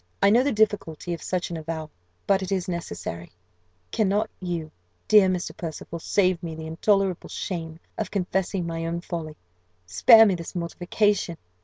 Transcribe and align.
I 0.19 0.31
know 0.31 0.41
the 0.41 0.51
difficulty 0.51 1.13
of 1.13 1.21
such 1.21 1.51
an 1.51 1.57
avowal 1.57 1.91
but 2.25 2.41
it 2.41 2.51
is 2.51 2.67
necessary." 2.67 3.31
"Cannot 3.91 4.31
you, 4.39 4.71
dear 5.07 5.27
Mr. 5.29 5.55
Percival, 5.55 5.99
save 5.99 6.41
me 6.41 6.55
the 6.55 6.65
intolerable 6.65 7.29
shame 7.29 7.79
of 7.99 8.09
confessing 8.09 8.65
my 8.65 8.87
own 8.87 9.01
folly? 9.01 9.37
Spare 9.85 10.25
me 10.25 10.33
this 10.33 10.55
mortification! 10.55 11.37